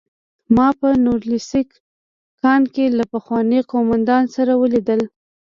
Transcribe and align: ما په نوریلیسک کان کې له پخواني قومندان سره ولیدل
ما 0.55 0.67
په 0.79 0.87
نوریلیسک 1.03 1.67
کان 2.41 2.61
کې 2.73 2.85
له 2.97 3.03
پخواني 3.13 3.59
قومندان 3.71 4.23
سره 4.35 4.51
ولیدل 4.61 5.01